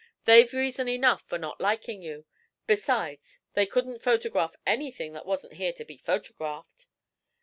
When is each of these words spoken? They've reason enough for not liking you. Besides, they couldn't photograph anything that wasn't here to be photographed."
They've 0.25 0.51
reason 0.51 0.87
enough 0.87 1.21
for 1.27 1.37
not 1.37 1.61
liking 1.61 2.01
you. 2.01 2.25
Besides, 2.65 3.39
they 3.53 3.67
couldn't 3.67 4.01
photograph 4.01 4.55
anything 4.65 5.13
that 5.13 5.27
wasn't 5.27 5.53
here 5.53 5.73
to 5.73 5.85
be 5.85 5.95
photographed." 5.97 6.87